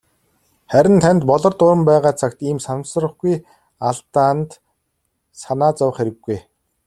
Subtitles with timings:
[0.71, 3.35] Харин танд "Болор дуран" байгаа цагт ийм санамсаргүй
[3.89, 4.49] алдаанд
[5.41, 6.37] санаа зовох хэрэггүй.